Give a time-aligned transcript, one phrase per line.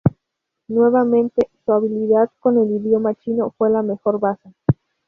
[0.67, 4.51] Nuevamente, su habilidad con el idioma chino fue la mejor baza.